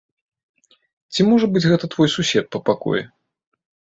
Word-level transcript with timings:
Ці 1.15 1.25
можа 1.31 1.49
гэта 1.55 1.75
быць 1.83 1.91
твой 1.93 2.09
сусед 2.15 2.45
па 2.55 2.59
пакоі? 2.69 3.01